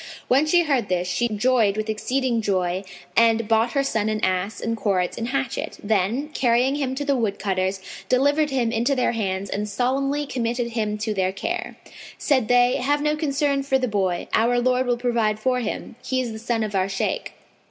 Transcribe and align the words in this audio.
When 0.27 0.47
she 0.47 0.63
heard 0.63 0.89
this, 0.89 1.07
she 1.07 1.27
joyed 1.27 1.77
with 1.77 1.87
exceeding 1.87 2.41
joy 2.41 2.83
and 3.15 3.47
bought 3.47 3.73
her 3.73 3.83
son 3.83 4.09
an 4.09 4.19
ass 4.25 4.59
and 4.59 4.75
cords 4.75 5.15
and 5.15 5.27
hatchet; 5.27 5.77
then, 5.83 6.29
carrying 6.29 6.73
him 6.73 6.95
to 6.95 7.05
the 7.05 7.15
woodcutters, 7.15 7.79
delivered 8.09 8.49
him 8.49 8.71
into 8.71 8.95
their 8.95 9.11
hands 9.11 9.47
and 9.47 9.69
solemnly 9.69 10.25
committed 10.25 10.69
him 10.71 10.97
to 10.97 11.13
their 11.13 11.31
care. 11.31 11.75
Said 12.17 12.47
they, 12.47 12.77
"Have 12.77 13.03
no 13.03 13.15
concern 13.15 13.61
for 13.61 13.77
the 13.77 13.87
boy, 13.87 14.27
our 14.33 14.59
Lord 14.59 14.87
will 14.87 14.97
provide 14.97 15.39
for 15.39 15.59
him: 15.59 15.95
he 16.03 16.19
is 16.19 16.31
the 16.31 16.39
son 16.39 16.63
of 16.63 16.73
our 16.73 16.89
Shaykh." 16.89 17.33